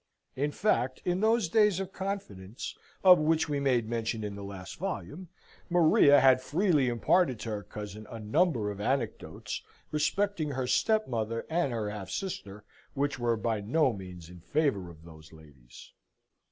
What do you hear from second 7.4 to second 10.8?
to her cousin a number of anecdotes respecting her